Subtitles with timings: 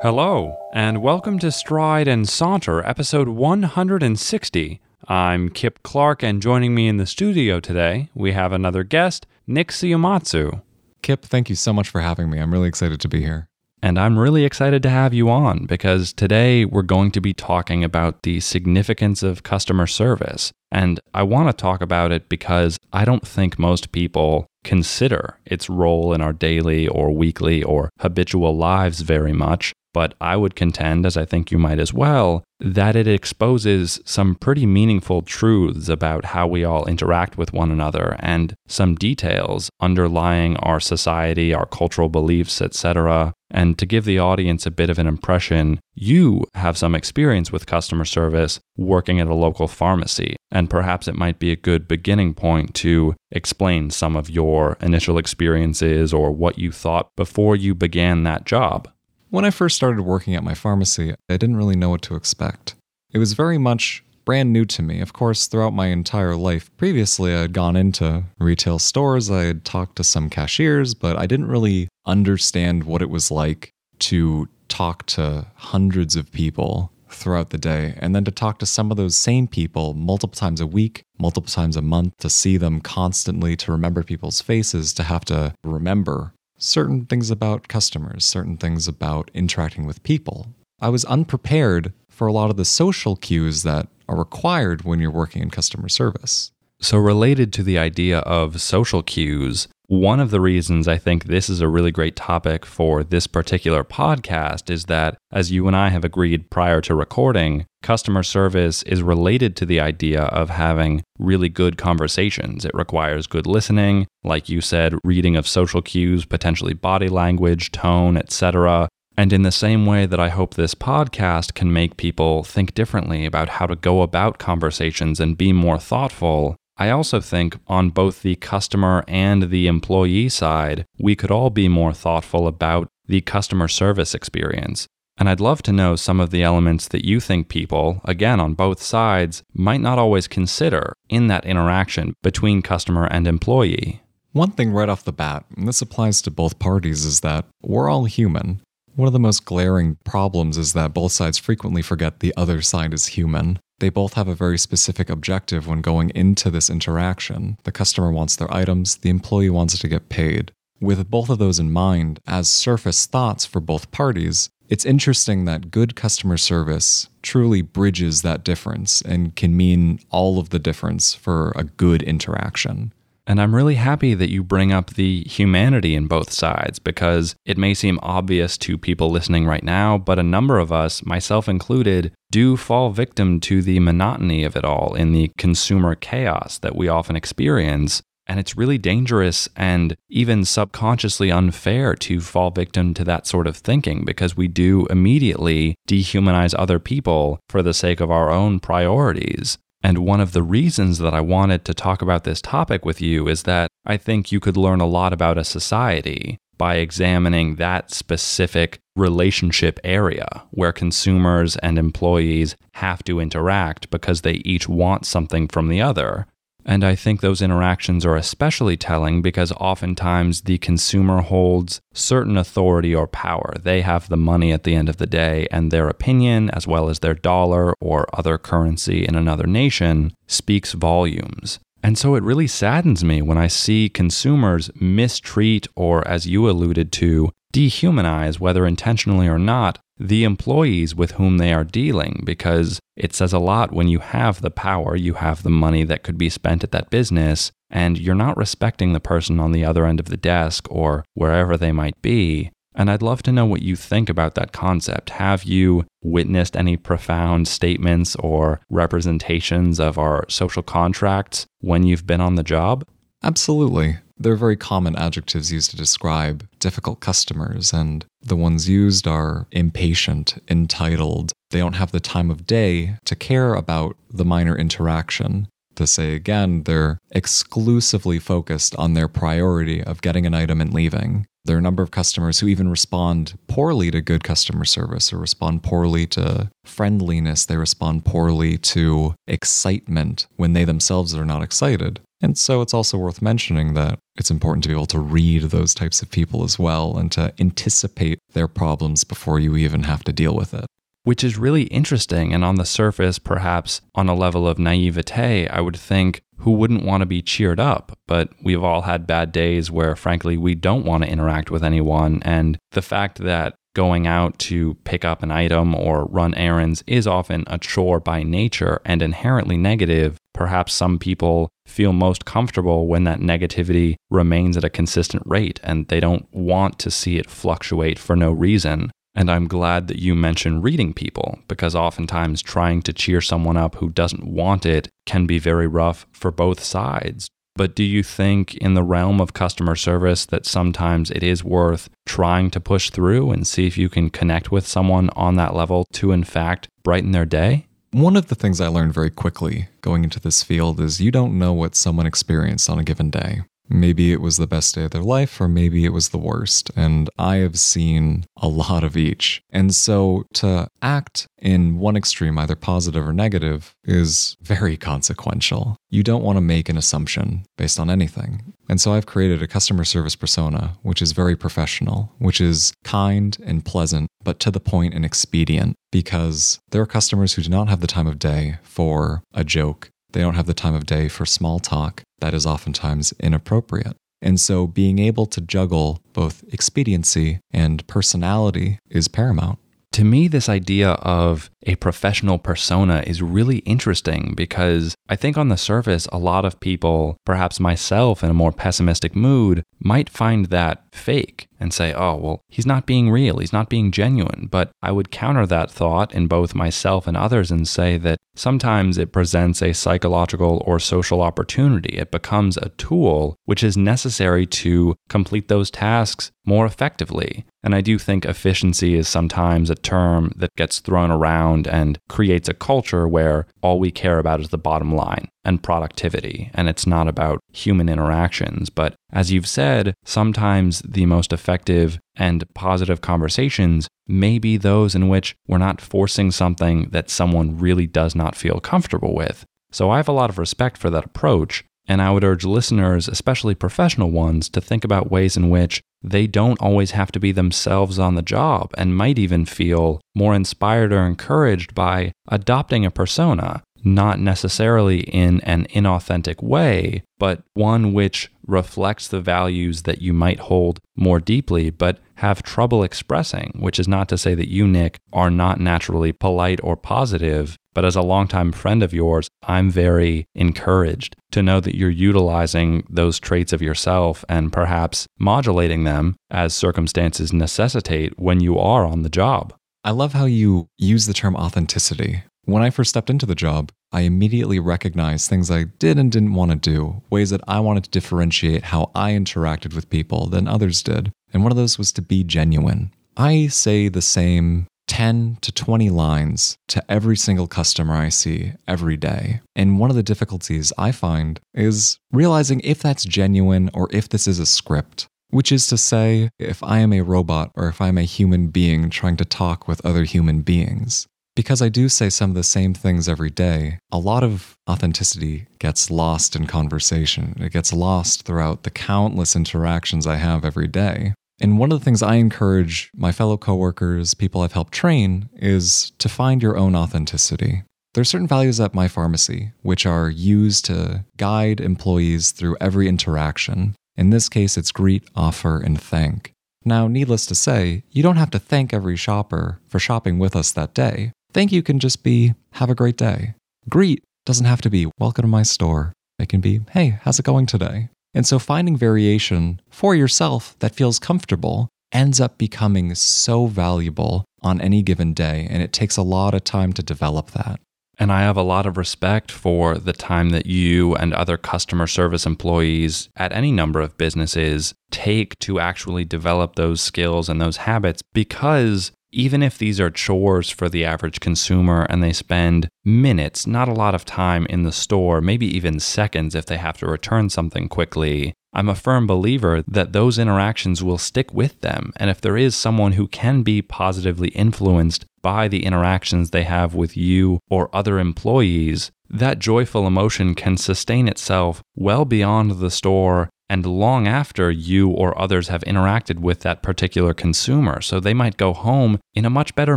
[0.00, 4.80] Hello, and welcome to Stride and Saunter, episode 160.
[5.08, 9.72] I'm Kip Clark, and joining me in the studio today, we have another guest, Nick
[9.72, 10.62] Siomatsu.
[11.02, 12.38] Kip, thank you so much for having me.
[12.38, 13.48] I'm really excited to be here.
[13.82, 17.82] And I'm really excited to have you on because today we're going to be talking
[17.82, 20.52] about the significance of customer service.
[20.70, 25.68] And I want to talk about it because I don't think most people consider its
[25.68, 29.72] role in our daily or weekly or habitual lives very much.
[29.94, 34.34] But I would contend, as I think you might as well, that it exposes some
[34.34, 40.56] pretty meaningful truths about how we all interact with one another and some details underlying
[40.58, 43.32] our society, our cultural beliefs, etc.
[43.50, 47.66] And to give the audience a bit of an impression, you have some experience with
[47.66, 52.34] customer service working at a local pharmacy, and perhaps it might be a good beginning
[52.34, 58.24] point to explain some of your initial experiences or what you thought before you began
[58.24, 58.88] that job.
[59.30, 62.74] When I first started working at my pharmacy, I didn't really know what to expect.
[63.12, 65.00] It was very much brand new to me.
[65.00, 69.66] Of course, throughout my entire life previously, I had gone into retail stores, I had
[69.66, 75.04] talked to some cashiers, but I didn't really understand what it was like to talk
[75.06, 79.16] to hundreds of people throughout the day and then to talk to some of those
[79.16, 83.72] same people multiple times a week, multiple times a month, to see them constantly, to
[83.72, 89.86] remember people's faces, to have to remember certain things about customers, certain things about interacting
[89.86, 90.48] with people.
[90.80, 95.10] I was unprepared for a lot of the social cues that are required when you're
[95.10, 96.50] working in customer service.
[96.80, 101.48] So, related to the idea of social cues, one of the reasons I think this
[101.48, 105.88] is a really great topic for this particular podcast is that, as you and I
[105.88, 111.48] have agreed prior to recording, customer service is related to the idea of having really
[111.48, 112.66] good conversations.
[112.66, 118.18] It requires good listening, like you said, reading of social cues, potentially body language, tone,
[118.18, 118.90] etc.
[119.16, 123.24] And in the same way that I hope this podcast can make people think differently
[123.24, 128.22] about how to go about conversations and be more thoughtful, I also think on both
[128.22, 133.66] the customer and the employee side, we could all be more thoughtful about the customer
[133.66, 134.86] service experience.
[135.16, 138.54] And I'd love to know some of the elements that you think people, again on
[138.54, 144.00] both sides, might not always consider in that interaction between customer and employee.
[144.30, 147.90] One thing right off the bat, and this applies to both parties, is that we're
[147.90, 148.60] all human.
[148.94, 152.94] One of the most glaring problems is that both sides frequently forget the other side
[152.94, 153.58] is human.
[153.80, 157.58] They both have a very specific objective when going into this interaction.
[157.62, 160.52] The customer wants their items, the employee wants to get paid.
[160.80, 165.70] With both of those in mind, as surface thoughts for both parties, it's interesting that
[165.70, 171.52] good customer service truly bridges that difference and can mean all of the difference for
[171.56, 172.92] a good interaction.
[173.28, 177.58] And I'm really happy that you bring up the humanity in both sides because it
[177.58, 182.10] may seem obvious to people listening right now, but a number of us, myself included,
[182.30, 186.88] do fall victim to the monotony of it all in the consumer chaos that we
[186.88, 188.00] often experience.
[188.26, 193.58] And it's really dangerous and even subconsciously unfair to fall victim to that sort of
[193.58, 199.58] thinking because we do immediately dehumanize other people for the sake of our own priorities.
[199.82, 203.28] And one of the reasons that I wanted to talk about this topic with you
[203.28, 207.92] is that I think you could learn a lot about a society by examining that
[207.92, 215.46] specific relationship area where consumers and employees have to interact because they each want something
[215.46, 216.26] from the other.
[216.68, 222.94] And I think those interactions are especially telling because oftentimes the consumer holds certain authority
[222.94, 223.54] or power.
[223.58, 226.90] They have the money at the end of the day, and their opinion, as well
[226.90, 231.58] as their dollar or other currency in another nation, speaks volumes.
[231.82, 236.92] And so it really saddens me when I see consumers mistreat or, as you alluded
[236.92, 243.12] to, dehumanize, whether intentionally or not, the employees with whom they are dealing because it
[243.12, 246.28] says a lot when you have the power, you have the money that could be
[246.30, 250.06] spent at that business, and you're not respecting the person on the other end of
[250.06, 252.50] the desk or wherever they might be.
[252.76, 255.10] And I'd love to know what you think about that concept.
[255.10, 262.20] Have you witnessed any profound statements or representations of our social contracts when you've been
[262.20, 262.86] on the job?
[263.24, 263.96] Absolutely.
[264.18, 270.42] They're very common adjectives used to describe difficult customers, and the ones used are impatient,
[270.48, 271.32] entitled.
[271.50, 275.48] They don't have the time of day to care about the minor interaction.
[275.76, 281.26] To say again, they're exclusively focused on their priority of getting an item and leaving.
[281.48, 285.16] There are a number of customers who even respond poorly to good customer service or
[285.16, 287.46] respond poorly to friendliness.
[287.46, 292.00] They respond poorly to excitement when they themselves are not excited.
[292.20, 295.72] And so it's also worth mentioning that it's important to be able to read those
[295.72, 300.12] types of people as well and to anticipate their problems before you even have to
[300.12, 300.66] deal with it.
[301.08, 302.34] Which is really interesting.
[302.34, 306.84] And on the surface, perhaps on a level of naivete, I would think who wouldn't
[306.84, 307.96] want to be cheered up?
[308.06, 312.20] But we've all had bad days where, frankly, we don't want to interact with anyone.
[312.26, 317.06] And the fact that going out to pick up an item or run errands is
[317.06, 320.18] often a chore by nature and inherently negative.
[320.34, 325.88] Perhaps some people feel most comfortable when that negativity remains at a consistent rate and
[325.88, 328.90] they don't want to see it fluctuate for no reason.
[329.18, 333.74] And I'm glad that you mentioned reading people because oftentimes trying to cheer someone up
[333.74, 337.28] who doesn't want it can be very rough for both sides.
[337.56, 341.90] But do you think, in the realm of customer service, that sometimes it is worth
[342.06, 345.84] trying to push through and see if you can connect with someone on that level
[345.94, 347.66] to, in fact, brighten their day?
[347.90, 351.36] One of the things I learned very quickly going into this field is you don't
[351.36, 353.40] know what someone experienced on a given day.
[353.68, 356.70] Maybe it was the best day of their life, or maybe it was the worst.
[356.76, 359.42] And I have seen a lot of each.
[359.50, 365.76] And so to act in one extreme, either positive or negative, is very consequential.
[365.90, 368.54] You don't want to make an assumption based on anything.
[368.68, 373.36] And so I've created a customer service persona, which is very professional, which is kind
[373.44, 377.68] and pleasant, but to the point and expedient, because there are customers who do not
[377.68, 381.08] have the time of day for a joke they don't have the time of day
[381.08, 383.96] for small talk that is oftentimes inappropriate.
[384.20, 389.58] And so being able to juggle both expediency and personality is paramount.
[389.92, 395.48] To me, this idea of a professional persona is really interesting because I think on
[395.48, 400.46] the surface, a lot of people, perhaps myself in a more pessimistic mood, might find
[400.46, 404.48] that fake and say, oh, well, he's not being real, he's not being genuine.
[404.50, 408.98] But I would counter that thought in both myself and others and say that sometimes
[408.98, 411.98] it presents a psychological or social opportunity.
[411.98, 417.44] It becomes a tool which is necessary to complete those tasks more effectively.
[417.62, 422.48] And I do think efficiency is sometimes a term that gets thrown around and creates
[422.48, 426.86] a culture where all we care about is the bottom line and productivity, and it's
[426.86, 428.68] not about human interactions.
[428.68, 435.08] But as you've said, sometimes the most effective and positive conversations may be those in
[435.08, 439.46] which we're not forcing something that someone really does not feel comfortable with.
[439.72, 443.08] So I have a lot of respect for that approach, and I would urge listeners,
[443.08, 447.32] especially professional ones, to think about ways in which they don't always have to be
[447.32, 452.90] themselves on the job and might even feel more inspired or encouraged by adopting a
[452.90, 460.12] persona not necessarily in an inauthentic way, but one which reflects the values that you
[460.12, 464.66] might hold more deeply, but have trouble expressing, which is not to say that you,
[464.66, 467.56] Nick, are not naturally polite or positive.
[467.74, 472.84] But as a longtime friend of yours, I'm very encouraged to know that you're utilizing
[472.90, 479.02] those traits of yourself and perhaps modulating them as circumstances necessitate when you are on
[479.02, 479.54] the job.
[479.84, 483.72] I love how you use the term authenticity when I first stepped into the job,
[483.92, 487.84] I immediately recognized things I did and didn't want to do, ways that I wanted
[487.84, 491.12] to differentiate how I interacted with people than others did.
[491.30, 492.90] And one of those was to be genuine.
[493.18, 498.96] I say the same 10 to 20 lines to every single customer I see every
[498.96, 499.40] day.
[499.54, 504.26] And one of the difficulties I find is realizing if that's genuine or if this
[504.26, 505.06] is a script.
[505.28, 508.88] Which is to say, if I am a robot or if I'm a human being
[508.88, 511.06] trying to talk with other human beings.
[511.38, 515.46] Because I do say some of the same things every day, a lot of authenticity
[515.60, 517.36] gets lost in conversation.
[517.38, 521.14] It gets lost throughout the countless interactions I have every day.
[521.40, 525.92] And one of the things I encourage my fellow coworkers, people I've helped train, is
[525.98, 527.62] to find your own authenticity.
[527.94, 532.88] There are certain values at my pharmacy which are used to guide employees through every
[532.88, 533.76] interaction.
[533.96, 536.32] In this case, it's greet, offer, and thank.
[536.64, 540.50] Now, needless to say, you don't have to thank every shopper for shopping with us
[540.50, 541.12] that day.
[541.32, 543.34] Thank you can just be have a great day.
[543.68, 545.92] Greet doesn't have to be welcome to my store.
[546.18, 547.90] It can be, hey, how's it going today?
[548.14, 554.60] And so finding variation for yourself that feels comfortable ends up becoming so valuable on
[554.60, 555.46] any given day.
[555.50, 557.60] And it takes a lot of time to develop that.
[557.98, 561.88] And I have a lot of respect for the time that you and other customer
[561.88, 567.58] service employees at any number of businesses take to actually develop those skills and those
[567.58, 573.46] habits because even if these are chores for the average consumer and they spend minutes,
[573.46, 576.86] not a lot of time in the store, maybe even seconds if they have to
[576.86, 581.92] return something quickly, I'm a firm believer that those interactions will stick with them.
[581.96, 586.74] And if there is someone who can be positively influenced by the interactions they have
[586.74, 593.30] with you or other employees, that joyful emotion can sustain itself well beyond the store
[593.48, 597.80] and long after you or others have interacted with that particular consumer.
[597.80, 599.76] So they might go home in a much better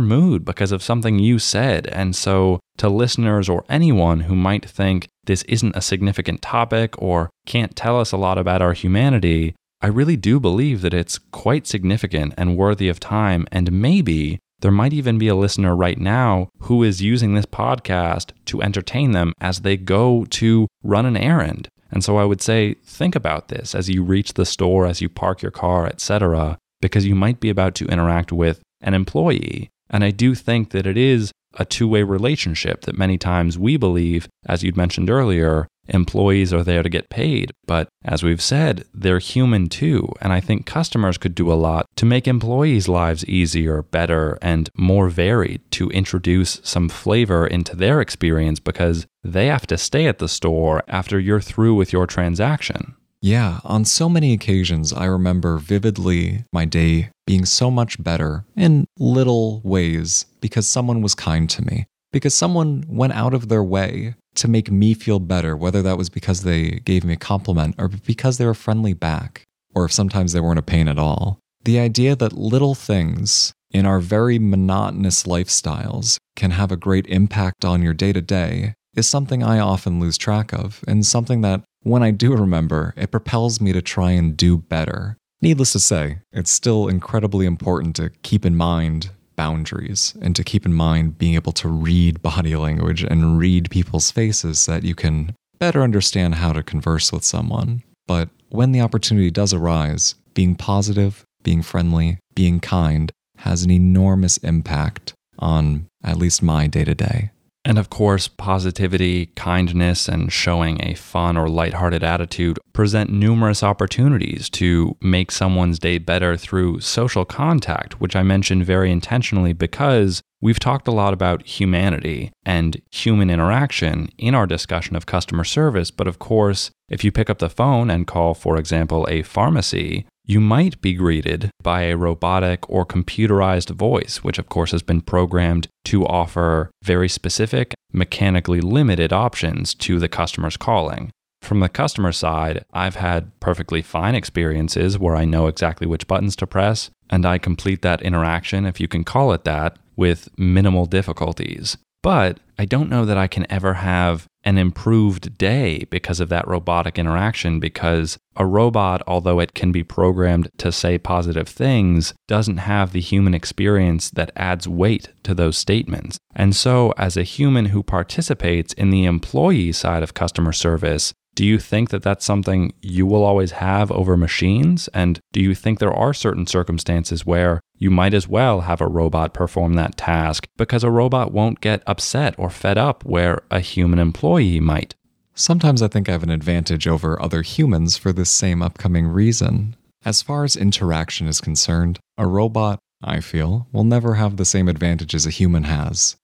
[0.00, 1.86] mood because of something you said.
[1.88, 7.30] And so, to listeners or anyone who might think this isn't a significant topic or
[7.46, 11.66] can't tell us a lot about our humanity, I really do believe that it's quite
[11.66, 13.46] significant and worthy of time.
[13.50, 18.30] And maybe there might even be a listener right now who is using this podcast
[18.46, 21.68] to entertain them as they go to run an errand.
[21.92, 25.08] And so I would say think about this as you reach the store, as you
[25.08, 29.68] park your car, etc., because you might be about to interact with an employee.
[29.90, 34.26] And I do think that it is a two-way relationship that many times we believe,
[34.46, 37.52] as you'd mentioned earlier, employees are there to get paid.
[37.66, 40.08] But as we've said, they're human too.
[40.20, 44.70] And I think customers could do a lot to make employees' lives easier, better, and
[44.76, 50.18] more varied to introduce some flavor into their experience because they have to stay at
[50.18, 52.94] the store after you're through with your transaction.
[53.24, 58.84] Yeah, on so many occasions, I remember vividly my day being so much better in
[58.98, 64.14] little ways because someone was kind to me, because someone went out of their way
[64.34, 67.88] to make me feel better, whether that was because they gave me a compliment or
[67.88, 69.42] because they were friendly back,
[69.74, 71.38] or if sometimes they weren't a pain at all.
[71.64, 77.64] The idea that little things in our very monotonous lifestyles can have a great impact
[77.64, 81.62] on your day to day is something I often lose track of, and something that,
[81.82, 85.16] when I do remember, it propels me to try and do better.
[85.40, 90.64] Needless to say, it's still incredibly important to keep in mind boundaries and to keep
[90.64, 94.94] in mind being able to read body language and read people's faces so that you
[94.94, 97.82] can better understand how to converse with someone.
[98.06, 104.36] But when the opportunity does arise, being positive, being friendly, being kind has an enormous
[104.38, 107.30] impact on at least my day to day.
[107.64, 114.50] And of course, positivity, kindness, and showing a fun or lighthearted attitude present numerous opportunities
[114.50, 120.58] to make someone's day better through social contact, which I mentioned very intentionally because we've
[120.58, 125.92] talked a lot about humanity and human interaction in our discussion of customer service.
[125.92, 130.04] But of course, if you pick up the phone and call, for example, a pharmacy,
[130.24, 135.00] you might be greeted by a robotic or computerized voice, which of course has been
[135.00, 141.10] programmed to offer very specific, mechanically limited options to the customer's calling.
[141.42, 146.36] From the customer side, I've had perfectly fine experiences where I know exactly which buttons
[146.36, 150.86] to press, and I complete that interaction, if you can call it that, with minimal
[150.86, 151.76] difficulties.
[152.02, 156.46] But I don't know that I can ever have an improved day because of that
[156.48, 162.58] robotic interaction because a robot, although it can be programmed to say positive things, doesn't
[162.58, 166.18] have the human experience that adds weight to those statements.
[166.34, 171.46] And so, as a human who participates in the employee side of customer service, do
[171.46, 174.88] you think that that's something you will always have over machines?
[174.88, 178.86] And do you think there are certain circumstances where you might as well have a
[178.86, 183.60] robot perform that task because a robot won't get upset or fed up where a
[183.60, 184.94] human employee might.
[185.34, 189.74] Sometimes I think I have an advantage over other humans for this same upcoming reason.
[190.04, 194.68] As far as interaction is concerned, a robot, I feel, will never have the same
[194.68, 196.16] advantages a human has.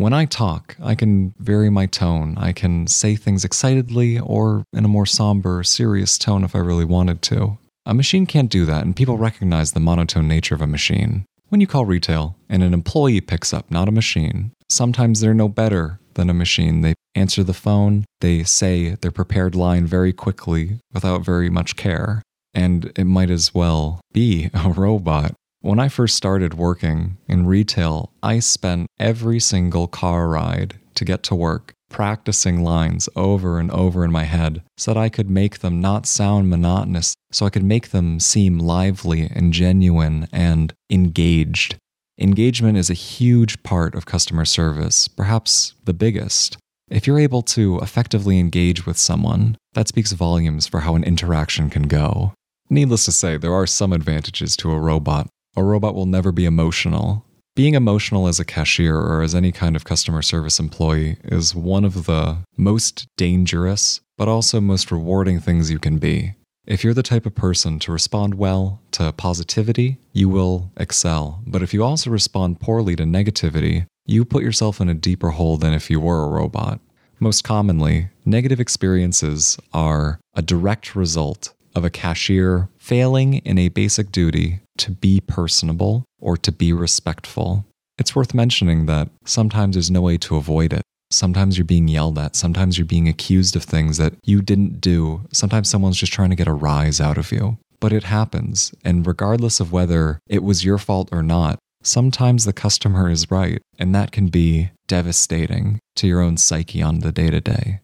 [0.00, 2.34] When I talk, I can vary my tone.
[2.38, 6.86] I can say things excitedly or in a more somber, serious tone if I really
[6.86, 7.58] wanted to.
[7.84, 11.26] A machine can't do that, and people recognize the monotone nature of a machine.
[11.50, 15.50] When you call retail and an employee picks up, not a machine, sometimes they're no
[15.50, 16.80] better than a machine.
[16.80, 22.22] They answer the phone, they say their prepared line very quickly without very much care,
[22.54, 25.34] and it might as well be a robot.
[25.62, 31.22] When I first started working in retail, I spent every single car ride to get
[31.24, 35.58] to work practicing lines over and over in my head so that I could make
[35.58, 41.76] them not sound monotonous, so I could make them seem lively and genuine and engaged.
[42.18, 46.56] Engagement is a huge part of customer service, perhaps the biggest.
[46.88, 51.68] If you're able to effectively engage with someone, that speaks volumes for how an interaction
[51.68, 52.32] can go.
[52.70, 55.28] Needless to say, there are some advantages to a robot.
[55.56, 57.24] A robot will never be emotional,
[57.56, 61.84] being emotional as a cashier or as any kind of customer service employee is one
[61.84, 66.34] of the most dangerous, but also most rewarding things you can be.
[66.66, 71.42] If you're the type of person to respond well to positivity, you will excel.
[71.46, 75.56] But if you also respond poorly to negativity, you put yourself in a deeper hole
[75.56, 76.80] than if you were a robot.
[77.18, 84.10] Most commonly, negative experiences are a direct result of a cashier failing in a basic
[84.10, 87.64] duty to be personable or to be respectful.
[87.98, 90.82] It's worth mentioning that sometimes there's no way to avoid it.
[91.10, 92.36] Sometimes you're being yelled at.
[92.36, 95.22] Sometimes you're being accused of things that you didn't do.
[95.32, 97.58] Sometimes someone's just trying to get a rise out of you.
[97.80, 98.72] But it happens.
[98.84, 103.60] And regardless of whether it was your fault or not, sometimes the customer is right.
[103.78, 107.80] And that can be devastating to your own psyche on the day to day.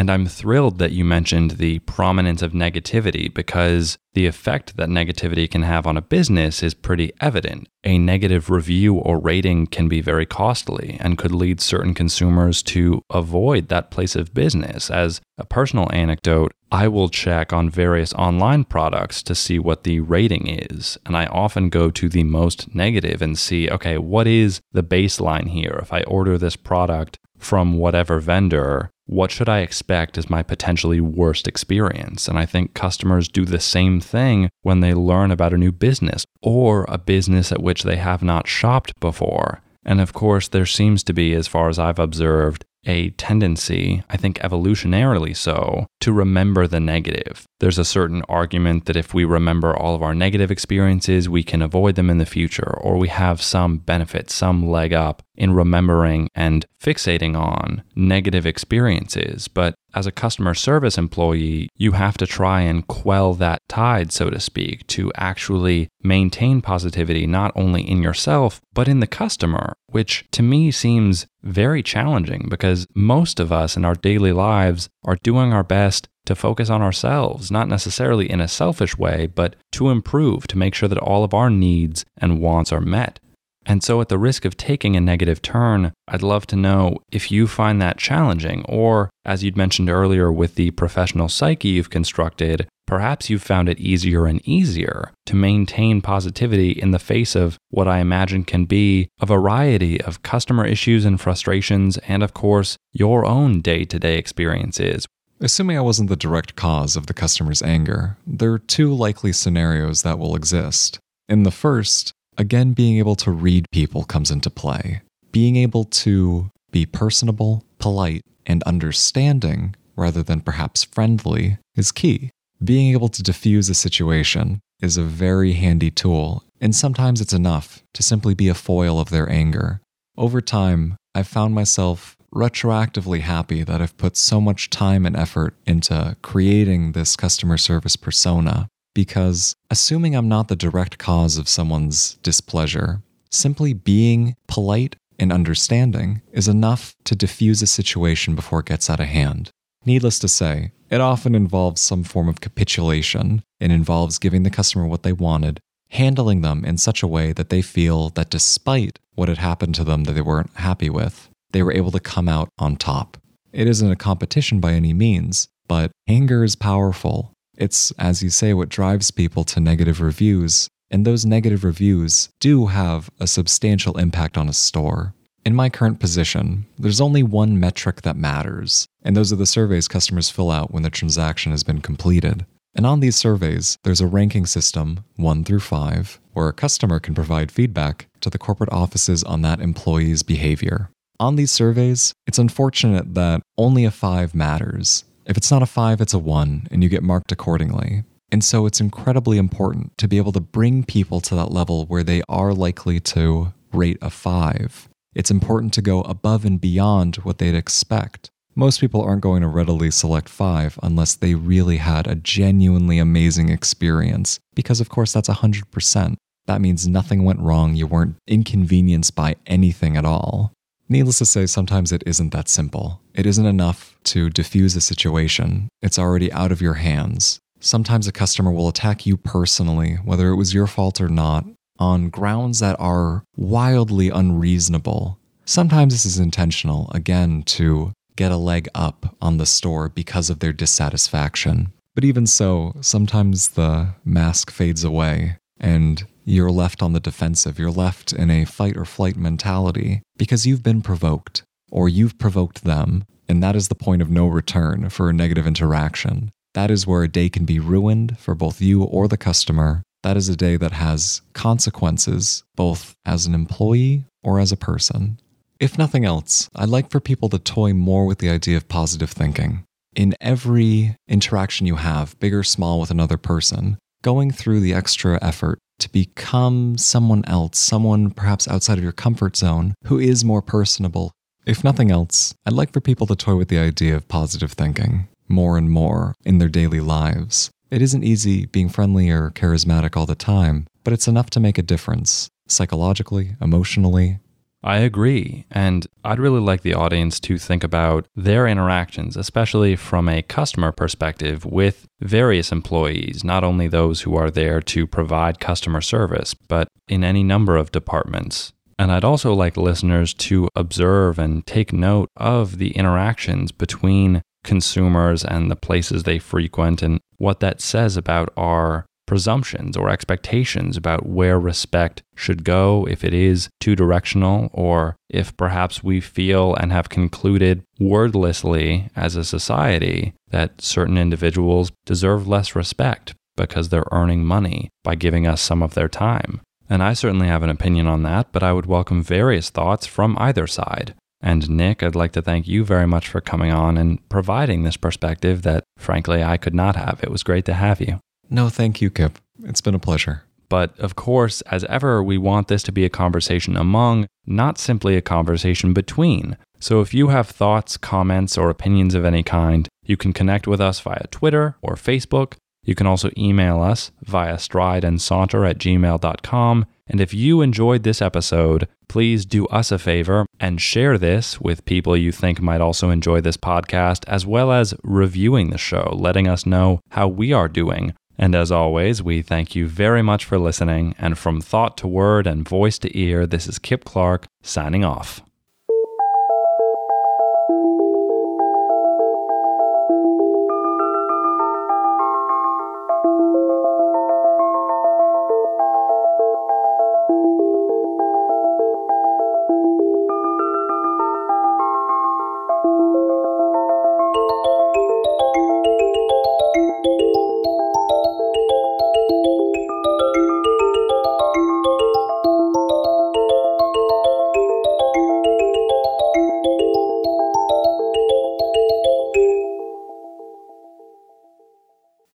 [0.00, 5.48] And I'm thrilled that you mentioned the prominence of negativity because the effect that negativity
[5.48, 7.68] can have on a business is pretty evident.
[7.84, 13.02] A negative review or rating can be very costly and could lead certain consumers to
[13.10, 14.90] avoid that place of business.
[14.90, 20.00] As a personal anecdote, I will check on various online products to see what the
[20.00, 20.96] rating is.
[21.04, 25.50] And I often go to the most negative and see, okay, what is the baseline
[25.50, 25.78] here?
[25.82, 31.00] If I order this product from whatever vendor, what should I expect as my potentially
[31.00, 32.28] worst experience?
[32.28, 36.24] And I think customers do the same thing when they learn about a new business
[36.42, 39.62] or a business at which they have not shopped before.
[39.84, 44.16] And of course, there seems to be, as far as I've observed, a tendency, I
[44.16, 47.46] think evolutionarily so, to remember the negative.
[47.58, 51.60] There's a certain argument that if we remember all of our negative experiences, we can
[51.60, 56.28] avoid them in the future, or we have some benefit, some leg up in remembering
[56.34, 59.48] and fixating on negative experiences.
[59.48, 64.30] But as a customer service employee, you have to try and quell that tide, so
[64.30, 70.24] to speak, to actually maintain positivity not only in yourself, but in the customer, which
[70.32, 75.52] to me seems very challenging because most of us in our daily lives are doing
[75.52, 80.46] our best to focus on ourselves, not necessarily in a selfish way, but to improve,
[80.46, 83.18] to make sure that all of our needs and wants are met.
[83.66, 87.30] And so, at the risk of taking a negative turn, I'd love to know if
[87.30, 92.66] you find that challenging, or as you'd mentioned earlier with the professional psyche you've constructed,
[92.86, 97.86] perhaps you've found it easier and easier to maintain positivity in the face of what
[97.86, 103.26] I imagine can be a variety of customer issues and frustrations, and of course, your
[103.26, 105.06] own day to day experiences.
[105.38, 110.02] Assuming I wasn't the direct cause of the customer's anger, there are two likely scenarios
[110.02, 110.98] that will exist.
[111.28, 115.02] In the first, again, being able to read people comes into play.
[115.30, 122.30] Being able to be personable, polite, and understanding rather than perhaps friendly is key.
[122.64, 127.82] Being able to diffuse a situation is a very handy tool, and sometimes it's enough
[127.92, 129.80] to simply be a foil of their anger.
[130.16, 135.56] Over time, I've found myself retroactively happy that I've put so much time and effort
[135.66, 142.14] into creating this customer service persona because assuming I'm not the direct cause of someone's
[142.22, 148.88] displeasure, simply being polite and understanding is enough to diffuse a situation before it gets
[148.88, 149.50] out of hand.
[149.84, 153.42] Needless to say, it often involves some form of capitulation.
[153.60, 157.50] It involves giving the customer what they wanted, handling them in such a way that
[157.50, 161.62] they feel that despite what had happened to them that they weren't happy with, they
[161.62, 163.16] were able to come out on top.
[163.52, 168.54] It isn't a competition by any means, but anger is powerful it's, as you say,
[168.54, 170.68] what drives people to negative reviews.
[170.90, 175.14] And those negative reviews do have a substantial impact on a store.
[175.44, 179.88] In my current position, there's only one metric that matters, and those are the surveys
[179.88, 182.44] customers fill out when the transaction has been completed.
[182.74, 187.14] And on these surveys, there's a ranking system, 1 through 5, where a customer can
[187.14, 190.90] provide feedback to the corporate offices on that employee's behavior.
[191.18, 196.00] On these surveys, it's unfortunate that only a 5 matters, if it's not a five,
[196.00, 198.04] it's a one, and you get marked accordingly.
[198.32, 202.04] And so it's incredibly important to be able to bring people to that level where
[202.04, 204.88] they are likely to rate a five.
[205.14, 208.30] It's important to go above and beyond what they'd expect.
[208.54, 213.48] Most people aren't going to readily select five unless they really had a genuinely amazing
[213.48, 216.16] experience, because of course that's 100%.
[216.46, 220.52] That means nothing went wrong, you weren't inconvenienced by anything at all.
[220.92, 223.00] Needless to say, sometimes it isn't that simple.
[223.14, 227.38] It isn't enough to diffuse a situation, it's already out of your hands.
[227.60, 231.44] Sometimes a customer will attack you personally, whether it was your fault or not,
[231.78, 235.16] on grounds that are wildly unreasonable.
[235.44, 240.40] Sometimes this is intentional, again, to get a leg up on the store because of
[240.40, 241.72] their dissatisfaction.
[241.94, 247.58] But even so, sometimes the mask fades away and you're left on the defensive.
[247.58, 252.64] You're left in a fight or flight mentality because you've been provoked or you've provoked
[252.64, 253.04] them.
[253.28, 256.30] And that is the point of no return for a negative interaction.
[256.54, 259.82] That is where a day can be ruined for both you or the customer.
[260.02, 265.18] That is a day that has consequences, both as an employee or as a person.
[265.60, 269.10] If nothing else, I'd like for people to toy more with the idea of positive
[269.10, 269.64] thinking.
[269.94, 275.18] In every interaction you have, big or small, with another person, going through the extra
[275.22, 280.42] effort to become someone else, someone perhaps outside of your comfort zone who is more
[280.42, 281.12] personable.
[281.46, 285.08] If nothing else, I'd like for people to toy with the idea of positive thinking
[285.28, 287.50] more and more in their daily lives.
[287.70, 291.56] It isn't easy being friendly or charismatic all the time, but it's enough to make
[291.56, 294.18] a difference psychologically, emotionally.
[294.62, 295.46] I agree.
[295.50, 300.70] And I'd really like the audience to think about their interactions, especially from a customer
[300.70, 306.68] perspective, with various employees, not only those who are there to provide customer service, but
[306.88, 308.52] in any number of departments.
[308.78, 315.24] And I'd also like listeners to observe and take note of the interactions between consumers
[315.24, 321.04] and the places they frequent and what that says about our presumptions or expectations about
[321.04, 326.70] where respect should go, if it is two directional, or if perhaps we feel and
[326.70, 334.24] have concluded wordlessly as a society that certain individuals deserve less respect because they're earning
[334.24, 336.40] money by giving us some of their time.
[336.68, 340.16] And I certainly have an opinion on that, but I would welcome various thoughts from
[340.20, 340.94] either side.
[341.20, 344.76] And Nick, I'd like to thank you very much for coming on and providing this
[344.76, 347.00] perspective that, frankly, I could not have.
[347.02, 347.98] It was great to have you.
[348.30, 349.18] No, thank you, Kip.
[349.42, 350.22] It's been a pleasure.
[350.48, 354.96] But of course, as ever, we want this to be a conversation among, not simply
[354.96, 356.36] a conversation between.
[356.60, 360.60] So if you have thoughts, comments, or opinions of any kind, you can connect with
[360.60, 362.34] us via Twitter or Facebook.
[362.64, 366.66] You can also email us via strideandsaunter at gmail.com.
[366.86, 371.64] And if you enjoyed this episode, please do us a favor and share this with
[371.64, 376.28] people you think might also enjoy this podcast, as well as reviewing the show, letting
[376.28, 380.38] us know how we are doing and as always, we thank you very much for
[380.38, 380.94] listening.
[380.98, 385.22] And from thought to word and voice to ear, this is Kip Clark signing off.